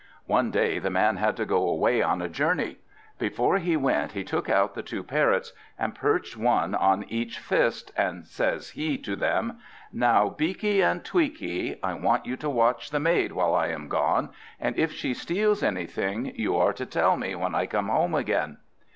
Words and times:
One 0.25 0.49
day 0.49 0.79
the 0.79 0.89
man 0.89 1.17
had 1.17 1.37
to 1.37 1.45
go 1.45 1.69
away 1.69 2.01
on 2.01 2.23
a 2.23 2.27
journey. 2.27 2.79
Before 3.19 3.59
he 3.59 3.77
went 3.77 4.13
he 4.13 4.23
took 4.23 4.49
out 4.49 4.73
the 4.73 4.81
two 4.81 5.03
parrots, 5.03 5.53
and 5.77 5.93
perched 5.93 6.35
one 6.35 6.73
on 6.73 7.03
each 7.07 7.37
fist, 7.37 7.91
and 7.95 8.25
says 8.25 8.71
he 8.71 8.97
to 8.97 9.15
them, 9.15 9.59
"Now, 9.93 10.27
Beaky 10.29 10.81
and 10.81 11.03
Tweaky, 11.05 11.77
I 11.83 11.93
want 11.93 12.25
you 12.25 12.35
to 12.37 12.49
watch 12.49 12.89
the 12.89 12.99
maid 12.99 13.33
while 13.33 13.53
I 13.53 13.67
am 13.67 13.87
gone; 13.89 14.29
and 14.59 14.75
if 14.75 14.91
she 14.91 15.13
steals 15.13 15.61
anything, 15.61 16.33
you 16.35 16.57
are 16.57 16.73
to 16.73 16.87
tell 16.87 17.15
me 17.15 17.35
when 17.35 17.53
I 17.53 17.67
come 17.67 17.89
home 17.89 18.15
again." 18.15 18.57